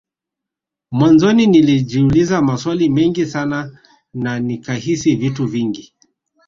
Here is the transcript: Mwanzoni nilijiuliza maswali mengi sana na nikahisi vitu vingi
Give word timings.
Mwanzoni 0.91 1.47
nilijiuliza 1.47 2.41
maswali 2.41 2.89
mengi 2.89 3.25
sana 3.25 3.79
na 4.13 4.39
nikahisi 4.39 5.15
vitu 5.15 5.47
vingi 5.47 5.93